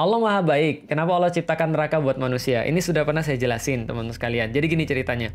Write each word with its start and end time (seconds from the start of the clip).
Allah 0.00 0.16
maha 0.16 0.40
baik. 0.40 0.88
Kenapa 0.88 1.12
Allah 1.12 1.28
ciptakan 1.28 1.76
neraka 1.76 2.00
buat 2.00 2.16
manusia? 2.16 2.64
Ini 2.64 2.80
sudah 2.80 3.04
pernah 3.04 3.20
saya 3.20 3.36
jelasin 3.36 3.84
teman-teman 3.84 4.16
sekalian. 4.16 4.48
Jadi 4.48 4.64
gini 4.64 4.88
ceritanya. 4.88 5.28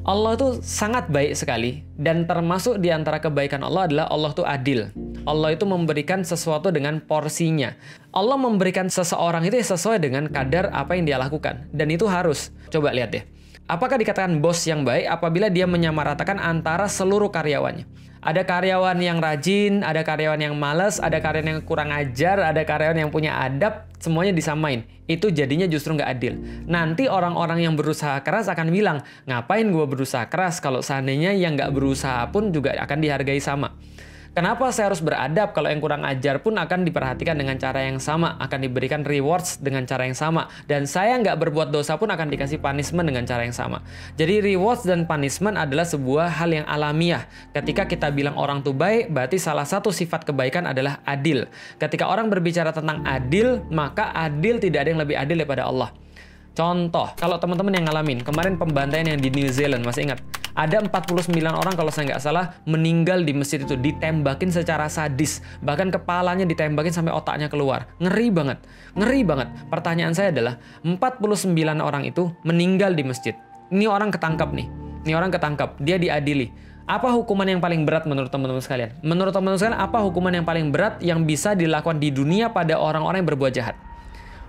Allah 0.00 0.32
itu 0.32 0.64
sangat 0.64 1.12
baik 1.12 1.36
sekali 1.36 1.84
dan 2.00 2.24
termasuk 2.24 2.80
di 2.80 2.88
antara 2.88 3.20
kebaikan 3.20 3.60
Allah 3.60 3.84
adalah 3.84 4.06
Allah 4.08 4.32
itu 4.32 4.44
adil. 4.48 4.88
Allah 5.28 5.52
itu 5.52 5.68
memberikan 5.68 6.24
sesuatu 6.24 6.72
dengan 6.72 7.04
porsinya. 7.04 7.76
Allah 8.08 8.40
memberikan 8.40 8.88
seseorang 8.88 9.44
itu 9.44 9.60
sesuai 9.60 10.00
dengan 10.00 10.24
kadar 10.32 10.72
apa 10.72 10.96
yang 10.96 11.04
dia 11.04 11.20
lakukan 11.20 11.68
dan 11.68 11.92
itu 11.92 12.08
harus. 12.08 12.48
Coba 12.72 12.96
lihat 12.96 13.12
deh. 13.12 13.28
Apakah 13.68 14.00
dikatakan 14.00 14.40
bos 14.40 14.64
yang 14.64 14.88
baik 14.88 15.04
apabila 15.04 15.52
dia 15.52 15.68
menyamaratakan 15.68 16.40
antara 16.40 16.88
seluruh 16.88 17.28
karyawannya? 17.28 17.84
Ada 18.24 18.42
karyawan 18.42 18.98
yang 18.98 19.20
rajin, 19.20 19.84
ada 19.84 20.00
karyawan 20.00 20.40
yang 20.40 20.56
males, 20.56 20.98
ada 20.98 21.20
karyawan 21.20 21.48
yang 21.54 21.60
kurang 21.62 21.92
ajar, 21.92 22.40
ada 22.40 22.64
karyawan 22.64 22.98
yang 22.98 23.10
punya 23.12 23.36
adab, 23.36 23.87
semuanya 23.98 24.34
disamain. 24.34 24.86
Itu 25.06 25.30
jadinya 25.30 25.66
justru 25.66 25.94
nggak 25.94 26.10
adil. 26.10 26.34
Nanti 26.66 27.06
orang-orang 27.06 27.62
yang 27.62 27.74
berusaha 27.74 28.22
keras 28.22 28.50
akan 28.50 28.70
bilang, 28.70 29.02
ngapain 29.26 29.66
gue 29.68 29.86
berusaha 29.86 30.26
keras 30.26 30.58
kalau 30.62 30.80
seandainya 30.80 31.34
yang 31.34 31.54
nggak 31.54 31.70
berusaha 31.74 32.30
pun 32.30 32.50
juga 32.50 32.74
akan 32.78 32.98
dihargai 32.98 33.40
sama. 33.42 33.74
Kenapa 34.36 34.68
saya 34.70 34.92
harus 34.92 35.00
beradab 35.00 35.56
kalau 35.56 35.72
yang 35.72 35.80
kurang 35.80 36.04
ajar 36.04 36.44
pun 36.44 36.54
akan 36.60 36.84
diperhatikan 36.84 37.34
dengan 37.34 37.56
cara 37.56 37.88
yang 37.88 37.96
sama, 37.96 38.36
akan 38.38 38.58
diberikan 38.60 39.00
rewards 39.02 39.56
dengan 39.58 39.88
cara 39.88 40.04
yang 40.04 40.14
sama, 40.14 40.52
dan 40.68 40.84
saya 40.84 41.16
nggak 41.18 41.40
berbuat 41.40 41.72
dosa 41.72 41.96
pun 41.96 42.12
akan 42.12 42.28
dikasih 42.28 42.60
punishment 42.60 43.08
dengan 43.08 43.24
cara 43.24 43.48
yang 43.48 43.56
sama. 43.56 43.80
Jadi 44.20 44.44
rewards 44.44 44.84
dan 44.84 45.08
punishment 45.08 45.56
adalah 45.56 45.88
sebuah 45.88 46.28
hal 46.28 46.52
yang 46.52 46.66
alamiah. 46.68 47.24
Ketika 47.56 47.88
kita 47.88 48.12
bilang 48.12 48.36
orang 48.36 48.60
tuh 48.60 48.76
baik, 48.76 49.10
berarti 49.10 49.40
salah 49.40 49.64
satu 49.64 49.88
sifat 49.88 50.28
kebaikan 50.28 50.68
adalah 50.68 51.00
adil. 51.08 51.48
Ketika 51.80 52.06
orang 52.06 52.28
berbicara 52.28 52.70
tentang 52.70 53.02
adil, 53.08 53.64
maka 53.72 54.12
adil 54.12 54.60
tidak 54.60 54.86
ada 54.86 54.88
yang 54.92 55.00
lebih 55.02 55.16
adil 55.16 55.36
daripada 55.40 55.64
Allah. 55.66 55.90
Contoh, 56.58 57.14
kalau 57.14 57.38
teman-teman 57.38 57.70
yang 57.70 57.86
ngalamin, 57.86 58.18
kemarin 58.26 58.58
pembantaian 58.58 59.06
yang 59.06 59.22
di 59.22 59.30
New 59.30 59.46
Zealand, 59.46 59.86
masih 59.86 60.10
ingat? 60.10 60.18
Ada 60.58 60.82
49 60.82 61.30
orang 61.38 61.74
kalau 61.78 61.94
saya 61.94 62.10
nggak 62.10 62.18
salah 62.18 62.58
meninggal 62.66 63.22
di 63.22 63.30
masjid 63.30 63.62
itu 63.62 63.78
ditembakin 63.78 64.50
secara 64.50 64.90
sadis. 64.90 65.38
Bahkan 65.62 65.94
kepalanya 65.94 66.42
ditembakin 66.42 66.90
sampai 66.90 67.14
otaknya 67.14 67.46
keluar. 67.46 67.86
Ngeri 68.02 68.34
banget. 68.34 68.58
Ngeri 68.98 69.22
banget. 69.22 69.48
Pertanyaan 69.70 70.18
saya 70.18 70.34
adalah 70.34 70.58
49 70.82 71.54
orang 71.78 72.10
itu 72.10 72.34
meninggal 72.42 72.98
di 72.98 73.06
masjid. 73.06 73.38
Ini 73.70 73.86
orang 73.86 74.10
ketangkap 74.10 74.50
nih. 74.50 74.66
Ini 75.06 75.14
orang 75.14 75.30
ketangkap. 75.30 75.78
Dia 75.78 75.94
diadili. 75.94 76.50
Apa 76.90 77.14
hukuman 77.14 77.46
yang 77.46 77.62
paling 77.62 77.86
berat 77.86 78.10
menurut 78.10 78.34
teman-teman 78.34 78.58
sekalian? 78.58 78.98
Menurut 78.98 79.30
teman-teman 79.30 79.62
sekalian, 79.62 79.78
apa 79.78 80.02
hukuman 80.02 80.34
yang 80.34 80.42
paling 80.42 80.74
berat 80.74 80.98
yang 80.98 81.22
bisa 81.22 81.54
dilakukan 81.54 82.02
di 82.02 82.10
dunia 82.10 82.50
pada 82.50 82.82
orang-orang 82.82 83.22
yang 83.22 83.28
berbuat 83.30 83.52
jahat? 83.54 83.78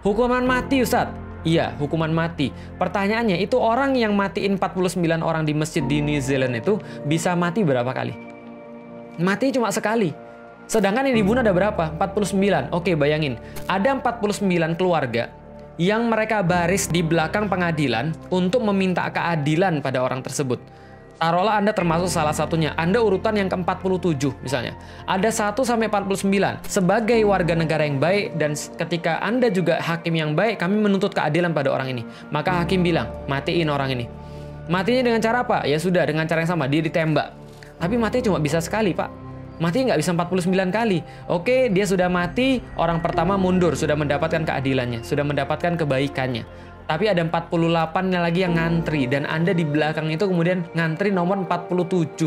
Hukuman 0.02 0.42
mati, 0.42 0.82
Ustadz. 0.82 1.28
Iya, 1.48 1.72
hukuman 1.80 2.12
mati. 2.12 2.52
Pertanyaannya, 2.76 3.40
itu 3.40 3.56
orang 3.56 3.95
yang 3.95 4.12
matiin 4.12 4.59
49 4.59 5.23
orang 5.23 5.48
di 5.48 5.56
masjid 5.56 5.80
di 5.80 6.04
New 6.04 6.20
Zealand 6.20 6.59
itu 6.59 6.84
bisa 7.08 7.31
mati 7.40 7.64
berapa 7.64 7.88
kali? 7.96 8.12
Mati 9.20 9.56
cuma 9.56 9.72
sekali. 9.72 10.12
Sedangkan 10.68 11.08
yang 11.08 11.16
dibunuh 11.16 11.40
ada 11.40 11.56
berapa? 11.56 11.96
49. 11.96 12.70
Oke, 12.76 12.94
bayangin. 12.94 13.40
Ada 13.72 13.96
49 14.04 14.76
keluarga 14.76 15.31
yang 15.80 16.12
mereka 16.12 16.44
baris 16.44 16.92
di 16.92 17.00
belakang 17.00 17.48
pengadilan 17.48 18.12
untuk 18.28 18.59
meminta 18.68 19.08
keadilan 19.08 19.80
pada 19.80 20.03
orang 20.03 20.20
tersebut. 20.20 20.59
Taruhlah 21.20 21.59
Anda 21.59 21.75
termasuk 21.75 22.08
salah 22.08 22.31
satunya. 22.31 22.72
Anda 22.80 23.03
urutan 23.03 23.36
yang 23.36 23.52
ke-47 23.52 24.40
misalnya. 24.40 24.80
Ada 25.03 25.52
1 25.52 25.68
sampai 25.68 25.91
49. 25.91 26.63
Sebagai 26.63 27.19
warga 27.28 27.59
negara 27.59 27.84
yang 27.84 28.00
baik 28.00 28.40
dan 28.40 28.56
ketika 28.56 29.19
Anda 29.19 29.52
juga 29.52 29.84
hakim 29.84 30.16
yang 30.16 30.31
baik, 30.31 30.63
kami 30.63 30.80
menuntut 30.80 31.12
keadilan 31.12 31.52
pada 31.52 31.75
orang 31.75 31.91
ini. 31.91 32.07
Maka 32.31 32.63
hakim 32.63 32.88
bilang, 32.88 33.12
matiin 33.28 33.68
orang 33.68 34.00
ini. 34.00 34.07
Matinya 34.72 35.12
dengan 35.12 35.19
cara 35.19 35.44
apa? 35.44 35.68
Ya 35.68 35.75
sudah, 35.75 36.07
dengan 36.07 36.24
cara 36.24 36.40
yang 36.40 36.56
sama, 36.56 36.72
dia 36.72 36.80
ditembak. 36.80 37.36
Tapi 37.84 38.00
mati 38.00 38.24
cuma 38.24 38.40
bisa 38.40 38.63
sekali, 38.63 38.96
Pak. 38.96 39.12
Mati 39.59 39.91
nggak 39.91 40.00
bisa 40.00 40.16
49 40.16 40.72
kali. 40.72 41.03
Oke, 41.28 41.68
dia 41.68 41.84
sudah 41.84 42.07
mati, 42.07 42.63
orang 42.80 43.03
pertama 43.03 43.36
mundur, 43.36 43.75
sudah 43.75 44.00
mendapatkan 44.00 44.47
keadilannya, 44.47 45.03
sudah 45.03 45.28
mendapatkan 45.28 45.75
kebaikannya 45.75 46.47
tapi 46.89 47.05
ada 47.05 47.22
48 47.22 47.94
lagi 48.17 48.41
yang 48.41 48.57
ngantri 48.57 49.05
dan 49.05 49.29
Anda 49.29 49.53
di 49.53 49.61
belakang 49.61 50.09
itu 50.09 50.25
kemudian 50.25 50.66
ngantri 50.73 51.13
nomor 51.13 51.38
47 51.45 52.25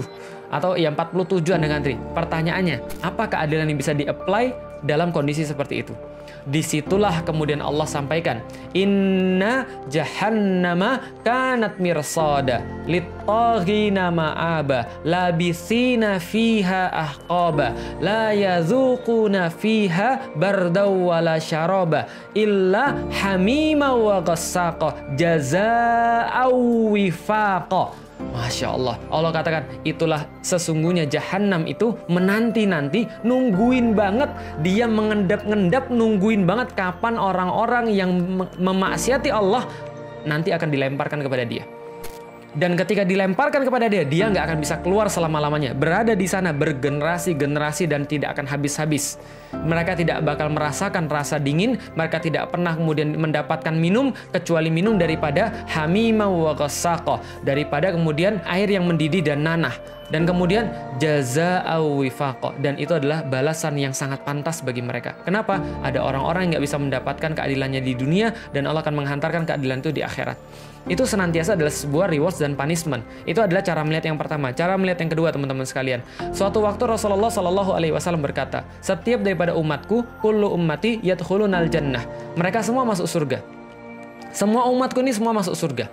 atau 0.55 0.79
ya 0.79 0.95
47 0.95 1.59
Anda 1.59 1.67
ngantri. 1.67 1.99
Pertanyaannya, 2.15 3.03
apa 3.03 3.27
keadilan 3.27 3.67
yang 3.67 3.79
bisa 3.83 3.91
di-apply 3.91 4.55
dalam 4.87 5.11
kondisi 5.11 5.43
seperti 5.43 5.83
itu? 5.83 6.12
Di 6.43 6.59
situlah 6.59 7.23
kemudian 7.23 7.63
Allah 7.63 7.87
sampaikan 7.87 8.43
inna 8.75 9.67
jahannama 9.87 11.23
kanat 11.23 11.79
mirsada 11.79 12.63
littaghina 12.89 14.11
ma'aba 14.11 15.03
labisina 15.07 16.19
fiha 16.19 16.91
ahqaba 16.91 17.99
la 18.03 18.35
yazuquna 18.35 19.53
fiha 19.55 20.35
bardaw 20.35 20.91
wala 20.91 21.39
syaraba 21.39 22.11
illa 22.35 22.99
hamima 23.23 23.95
wa 23.95 24.19
ghassaqa 24.19 25.15
jazaa'aw 25.15 26.55
wifaqa 26.91 28.03
Masya 28.31 28.67
Allah. 28.79 28.97
Allah 29.11 29.31
katakan, 29.35 29.63
itulah 29.83 30.25
sesungguhnya 30.41 31.05
jahanam 31.11 31.67
itu 31.67 31.99
menanti-nanti, 32.07 33.11
nungguin 33.27 33.99
banget. 33.99 34.31
Dia 34.63 34.87
mengendap-ngendap, 34.87 35.91
nungguin 35.91 36.47
banget 36.47 36.73
kapan 36.79 37.19
orang-orang 37.19 37.91
yang 37.91 38.11
memaksiati 38.57 39.35
Allah 39.35 39.67
nanti 40.23 40.55
akan 40.55 40.69
dilemparkan 40.71 41.21
kepada 41.27 41.43
dia. 41.43 41.67
Dan 42.53 42.77
ketika 42.77 43.01
dilemparkan 43.01 43.65
kepada 43.65 43.89
dia, 43.89 44.05
dia 44.05 44.29
nggak 44.29 44.45
akan 44.45 44.59
bisa 44.61 44.77
keluar 44.85 45.09
selama-lamanya. 45.09 45.73
Berada 45.73 46.13
di 46.13 46.29
sana 46.29 46.53
bergenerasi-generasi 46.53 47.89
dan 47.89 48.05
tidak 48.05 48.37
akan 48.37 48.45
habis-habis. 48.45 49.17
Mereka 49.57 49.97
tidak 49.97 50.21
bakal 50.21 50.53
merasakan 50.53 51.09
rasa 51.09 51.41
dingin, 51.41 51.81
mereka 51.97 52.21
tidak 52.21 52.53
pernah 52.53 52.77
kemudian 52.77 53.17
mendapatkan 53.17 53.73
minum, 53.73 54.13
kecuali 54.37 54.69
minum 54.69 55.01
daripada 55.01 55.65
hamima 55.69 56.29
wa 56.29 56.53
daripada 57.41 57.93
kemudian 57.93 58.41
air 58.45 58.69
yang 58.69 58.85
mendidih 58.85 59.25
dan 59.25 59.49
nanah. 59.49 59.73
Dan 60.13 60.29
kemudian 60.29 60.69
jaza 61.01 61.65
wifaqo 61.81 62.53
dan 62.61 62.77
itu 62.77 62.93
adalah 62.93 63.25
balasan 63.25 63.81
yang 63.81 63.97
sangat 63.97 64.21
pantas 64.29 64.61
bagi 64.61 64.85
mereka. 64.85 65.17
Kenapa? 65.25 65.57
Ada 65.81 66.05
orang-orang 66.05 66.45
yang 66.45 66.61
nggak 66.61 66.65
bisa 66.69 66.77
mendapatkan 66.77 67.33
keadilannya 67.33 67.81
di 67.81 67.97
dunia 67.97 68.29
dan 68.53 68.69
Allah 68.69 68.85
akan 68.85 68.93
menghantarkan 68.93 69.49
keadilan 69.49 69.81
itu 69.81 69.89
di 69.89 70.05
akhirat 70.05 70.37
itu 70.91 71.07
senantiasa 71.07 71.55
adalah 71.55 71.71
sebuah 71.71 72.11
rewards 72.11 72.43
dan 72.43 72.59
punishment. 72.59 73.07
Itu 73.23 73.39
adalah 73.39 73.63
cara 73.63 73.87
melihat 73.87 74.11
yang 74.11 74.19
pertama. 74.19 74.51
Cara 74.51 74.75
melihat 74.75 74.99
yang 74.99 75.11
kedua, 75.15 75.31
teman-teman 75.31 75.63
sekalian. 75.63 76.03
Suatu 76.35 76.59
waktu 76.59 76.83
Rasulullah 76.91 77.31
Shallallahu 77.31 77.71
Alaihi 77.71 77.95
Wasallam 77.95 78.19
berkata, 78.19 78.67
setiap 78.83 79.23
daripada 79.23 79.55
umatku, 79.55 80.03
kullu 80.19 80.51
ummati 80.51 80.99
yadkhulunal 81.07 81.71
jannah. 81.71 82.03
Mereka 82.35 82.67
semua 82.67 82.83
masuk 82.83 83.07
surga. 83.07 83.39
Semua 84.35 84.67
umatku 84.67 84.99
ini 85.07 85.15
semua 85.15 85.31
masuk 85.31 85.55
surga. 85.55 85.87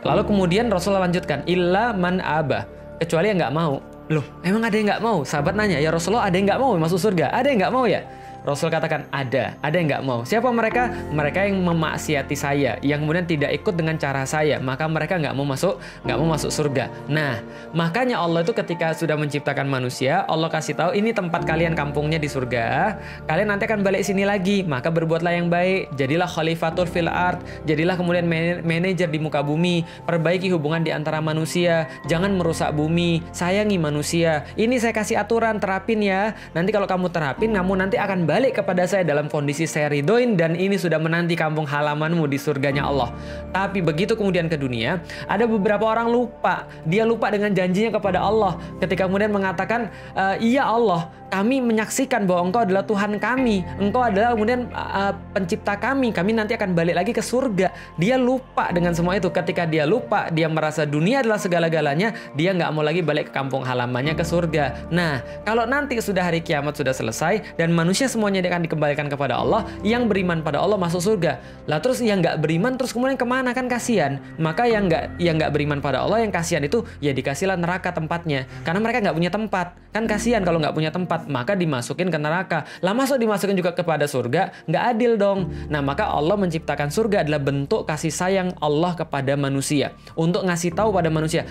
Lalu 0.00 0.22
kemudian 0.24 0.72
Rasulullah 0.72 1.04
lanjutkan, 1.04 1.44
illa 1.44 1.92
man 1.92 2.24
aba. 2.24 2.64
Kecuali 2.96 3.28
yang 3.28 3.36
nggak 3.36 3.52
mau. 3.52 3.84
Loh, 4.10 4.26
emang 4.42 4.64
ada 4.64 4.74
yang 4.74 4.88
nggak 4.90 5.02
mau? 5.04 5.22
Sahabat 5.22 5.54
nanya, 5.54 5.76
ya 5.76 5.92
Rasulullah 5.92 6.26
ada 6.26 6.34
yang 6.34 6.48
nggak 6.48 6.60
mau 6.60 6.72
masuk 6.80 6.98
surga? 6.98 7.30
Ada 7.30 7.46
yang 7.52 7.58
nggak 7.62 7.74
mau 7.74 7.84
ya? 7.84 8.02
Rasul 8.44 8.72
katakan 8.72 9.04
ada, 9.12 9.56
ada 9.60 9.74
yang 9.76 9.88
nggak 9.90 10.04
mau. 10.04 10.24
Siapa 10.24 10.48
mereka? 10.48 10.88
Mereka 11.12 11.48
yang 11.48 11.60
memaksiati 11.60 12.36
saya, 12.36 12.80
yang 12.80 13.04
kemudian 13.04 13.28
tidak 13.28 13.52
ikut 13.52 13.76
dengan 13.76 14.00
cara 14.00 14.24
saya, 14.24 14.56
maka 14.58 14.88
mereka 14.88 15.20
nggak 15.20 15.34
mau 15.36 15.44
masuk, 15.44 15.76
nggak 16.08 16.16
mau 16.16 16.28
masuk 16.32 16.50
surga. 16.50 16.88
Nah, 17.10 17.44
makanya 17.76 18.20
Allah 18.20 18.40
itu 18.40 18.56
ketika 18.56 18.96
sudah 18.96 19.16
menciptakan 19.20 19.68
manusia, 19.68 20.24
Allah 20.24 20.48
kasih 20.48 20.72
tahu 20.76 20.96
ini 20.96 21.12
tempat 21.12 21.44
kalian 21.44 21.76
kampungnya 21.76 22.16
di 22.16 22.28
surga. 22.28 22.96
Kalian 23.28 23.52
nanti 23.52 23.68
akan 23.68 23.84
balik 23.84 24.02
sini 24.06 24.24
lagi, 24.24 24.64
maka 24.64 24.88
berbuatlah 24.88 25.36
yang 25.36 25.52
baik. 25.52 25.92
Jadilah 26.00 26.28
khalifatul 26.28 26.88
fil 26.88 27.12
art, 27.12 27.44
jadilah 27.68 27.98
kemudian 28.00 28.24
manajer 28.64 29.08
di 29.10 29.18
muka 29.20 29.44
bumi, 29.44 29.84
perbaiki 30.08 30.48
hubungan 30.54 30.80
di 30.80 30.90
antara 30.94 31.20
manusia, 31.20 31.88
jangan 32.08 32.32
merusak 32.32 32.72
bumi, 32.72 33.20
sayangi 33.36 33.76
manusia. 33.76 34.48
Ini 34.56 34.80
saya 34.80 34.96
kasih 34.96 35.20
aturan, 35.20 35.60
terapin 35.60 36.00
ya. 36.00 36.32
Nanti 36.56 36.72
kalau 36.72 36.88
kamu 36.88 37.12
terapin, 37.12 37.52
kamu 37.52 37.72
nanti 37.76 38.00
akan 38.00 38.29
balik 38.30 38.62
kepada 38.62 38.86
saya 38.86 39.02
dalam 39.02 39.26
kondisi 39.26 39.66
saya 39.66 39.90
ridoin 39.90 40.38
dan 40.38 40.54
ini 40.54 40.78
sudah 40.78 41.02
menanti 41.02 41.34
kampung 41.34 41.66
halamanmu 41.66 42.30
di 42.30 42.38
surganya 42.38 42.86
Allah. 42.86 43.10
Tapi 43.50 43.82
begitu 43.82 44.14
kemudian 44.14 44.46
ke 44.46 44.54
dunia, 44.54 45.02
ada 45.26 45.50
beberapa 45.50 45.82
orang 45.90 46.06
lupa. 46.06 46.70
Dia 46.86 47.02
lupa 47.02 47.26
dengan 47.34 47.50
janjinya 47.50 47.98
kepada 47.98 48.22
Allah 48.22 48.54
ketika 48.78 49.10
kemudian 49.10 49.34
mengatakan, 49.34 49.90
e, 50.14 50.46
iya 50.46 50.62
Allah, 50.62 51.10
kami 51.30 51.62
menyaksikan 51.62 52.26
bahwa 52.26 52.50
Engkau 52.50 52.60
adalah 52.66 52.82
Tuhan 52.84 53.16
kami. 53.22 53.62
Engkau 53.78 54.02
adalah 54.02 54.34
kemudian 54.34 54.66
uh, 54.74 55.14
pencipta 55.30 55.78
kami. 55.78 56.10
Kami 56.10 56.34
nanti 56.34 56.58
akan 56.58 56.74
balik 56.74 56.98
lagi 56.98 57.14
ke 57.14 57.22
surga. 57.22 57.70
Dia 57.96 58.18
lupa 58.18 58.74
dengan 58.74 58.92
semua 58.92 59.14
itu. 59.14 59.30
Ketika 59.30 59.64
dia 59.64 59.86
lupa, 59.86 60.26
dia 60.34 60.50
merasa 60.50 60.82
dunia 60.82 61.22
adalah 61.22 61.38
segala-galanya. 61.38 62.12
Dia 62.34 62.50
nggak 62.52 62.70
mau 62.74 62.82
lagi 62.82 63.00
balik 63.00 63.30
ke 63.30 63.32
kampung 63.32 63.62
halamannya 63.62 64.18
ke 64.18 64.26
surga. 64.26 64.90
Nah, 64.90 65.22
kalau 65.46 65.64
nanti 65.64 65.96
sudah 66.02 66.26
hari 66.26 66.42
kiamat 66.42 66.74
sudah 66.74 66.90
selesai 66.90 67.54
dan 67.54 67.70
manusia 67.70 68.10
semuanya 68.20 68.44
akan 68.44 68.68
dikembalikan 68.68 69.08
kepada 69.08 69.40
Allah. 69.40 69.64
Yang 69.80 70.12
beriman 70.12 70.44
pada 70.44 70.60
Allah 70.60 70.76
masuk 70.76 71.00
surga. 71.00 71.40
Lah 71.64 71.80
terus 71.80 72.04
yang 72.04 72.20
nggak 72.20 72.44
beriman 72.44 72.76
terus 72.76 72.92
kemudian 72.92 73.16
ke 73.16 73.24
mana 73.24 73.56
kan 73.56 73.64
kasihan. 73.64 74.20
Maka 74.36 74.68
yang 74.68 74.92
nggak 74.92 75.16
yang 75.16 75.40
nggak 75.40 75.48
beriman 75.56 75.80
pada 75.80 76.04
Allah 76.04 76.20
yang 76.20 76.28
kasihan 76.28 76.60
itu 76.60 76.84
ya 77.00 77.16
dikasihlah 77.16 77.56
neraka 77.56 77.96
tempatnya. 77.96 78.44
Karena 78.60 78.84
mereka 78.84 79.00
nggak 79.00 79.16
punya 79.16 79.32
tempat. 79.32 79.72
Kan 79.96 80.04
kasihan 80.04 80.44
kalau 80.44 80.60
nggak 80.60 80.76
punya 80.76 80.92
tempat. 80.92 81.24
Maka 81.32 81.56
dimasukin 81.56 82.12
ke 82.12 82.18
neraka. 82.20 82.68
Lah 82.84 82.92
masuk 82.92 83.16
dimasukin 83.16 83.56
juga 83.56 83.72
kepada 83.72 84.04
surga 84.04 84.52
nggak 84.68 84.84
adil 84.92 85.16
dong. 85.16 85.48
Nah 85.72 85.80
maka 85.80 86.12
Allah 86.12 86.36
menciptakan 86.36 86.92
surga 86.92 87.24
adalah 87.24 87.40
bentuk 87.40 87.88
kasih 87.88 88.12
sayang 88.12 88.52
Allah 88.60 88.92
kepada 88.92 89.32
manusia 89.40 89.96
untuk 90.12 90.44
ngasih 90.44 90.76
tahu 90.76 90.92
pada 90.92 91.08
manusia 91.08 91.48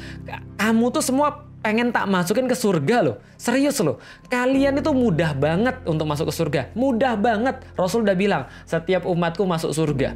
kamu 0.60 0.92
tuh 0.92 1.04
semua 1.04 1.49
pengen 1.60 1.92
tak 1.92 2.08
masukin 2.08 2.48
ke 2.48 2.56
surga 2.56 3.04
loh. 3.04 3.16
Serius 3.36 3.80
loh. 3.84 4.00
Kalian 4.32 4.80
itu 4.80 4.92
mudah 4.96 5.36
banget 5.36 5.76
untuk 5.84 6.08
masuk 6.08 6.32
ke 6.32 6.34
surga. 6.36 6.62
Mudah 6.76 7.20
banget. 7.20 7.64
Rasul 7.76 8.08
udah 8.08 8.16
bilang, 8.16 8.44
setiap 8.64 9.04
umatku 9.04 9.44
masuk 9.44 9.76
surga. 9.76 10.16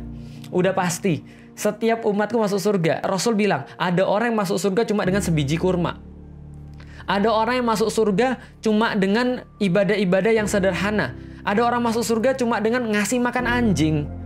Udah 0.50 0.72
pasti. 0.72 1.24
Setiap 1.54 2.07
umatku 2.07 2.40
masuk 2.40 2.57
surga. 2.57 3.04
Rasul 3.06 3.38
bilang, 3.38 3.68
ada 3.75 4.07
orang 4.07 4.34
yang 4.34 4.40
masuk 4.40 4.57
surga 4.57 4.88
cuma 4.88 5.06
dengan 5.06 5.22
sebiji 5.22 5.60
kurma. 5.60 6.00
Ada 7.04 7.28
orang 7.28 7.60
yang 7.60 7.68
masuk 7.68 7.92
surga 7.92 8.40
cuma 8.63 8.95
dengan 8.95 9.44
ibadah-ibadah 9.60 10.31
yang 10.31 10.48
sederhana. 10.48 11.12
Ada 11.44 11.60
orang 11.60 11.84
masuk 11.84 12.07
surga 12.07 12.40
cuma 12.40 12.63
dengan 12.63 12.88
ngasih 12.88 13.19
makan 13.19 13.44
anjing 13.44 14.23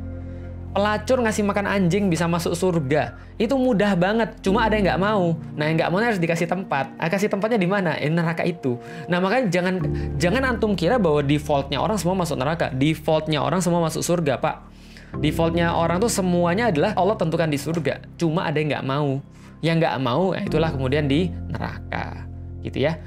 pelacur 0.78 1.26
ngasih 1.26 1.42
makan 1.42 1.66
anjing 1.66 2.06
bisa 2.06 2.30
masuk 2.30 2.54
surga. 2.54 3.18
Itu 3.42 3.58
mudah 3.58 3.98
banget 3.98 4.38
cuma 4.46 4.62
ada 4.70 4.78
yang 4.78 4.94
nggak 4.94 5.02
mau. 5.02 5.34
Nah 5.58 5.66
yang 5.66 5.82
nggak 5.82 5.90
mau 5.90 5.98
harus 5.98 6.22
dikasih 6.22 6.46
tempat. 6.46 6.94
Ah, 7.02 7.10
kasih 7.10 7.34
tempatnya 7.34 7.58
di 7.58 7.66
mana? 7.66 7.98
Ini 7.98 8.14
neraka 8.14 8.46
itu. 8.46 8.78
Nah 9.10 9.18
makanya 9.18 9.50
jangan 9.50 9.82
jangan 10.22 10.46
antum 10.46 10.78
kira 10.78 11.02
bahwa 11.02 11.26
defaultnya 11.26 11.82
orang 11.82 11.98
semua 11.98 12.14
masuk 12.22 12.38
neraka. 12.38 12.70
Defaultnya 12.70 13.42
orang 13.42 13.66
semua 13.66 13.82
masuk 13.82 14.06
surga 14.06 14.38
pak. 14.38 14.70
Defaultnya 15.18 15.74
orang 15.74 15.98
tuh 15.98 16.14
semuanya 16.14 16.70
adalah 16.70 16.94
Allah 16.94 17.18
tentukan 17.18 17.50
di 17.50 17.58
surga. 17.58 18.06
Cuma 18.22 18.46
ada 18.46 18.62
yang 18.62 18.78
nggak 18.78 18.86
mau. 18.86 19.18
Yang 19.66 19.76
nggak 19.82 19.98
mau 19.98 20.38
ya 20.38 20.46
itulah 20.46 20.70
kemudian 20.70 21.10
di 21.10 21.34
neraka. 21.50 22.30
Gitu 22.62 22.86
ya 22.86 23.02